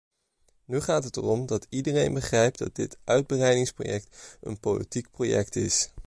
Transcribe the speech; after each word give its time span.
Nu 0.65 0.81
gaat 0.81 1.03
het 1.03 1.17
erom 1.17 1.45
dat 1.45 1.65
iedereen 1.69 2.13
begrijpt 2.13 2.57
dat 2.57 2.75
dit 2.75 2.97
uitbreidingsproject 3.03 4.37
een 4.41 4.59
politiek 4.59 5.11
project 5.11 5.55
is. 5.55 5.89